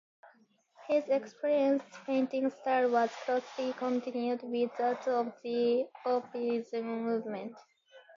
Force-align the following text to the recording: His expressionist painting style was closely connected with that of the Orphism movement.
His 0.87 1.03
expressionist 1.03 1.85
painting 2.07 2.49
style 2.49 2.89
was 2.89 3.11
closely 3.23 3.71
connected 3.73 4.41
with 4.45 4.75
that 4.79 5.07
of 5.07 5.31
the 5.43 5.85
Orphism 6.07 7.03
movement. 7.03 7.55